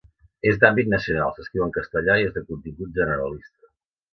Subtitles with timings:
[0.51, 3.71] És d'àmbit nacional, s'escriu en castellà i és de contingut generalista.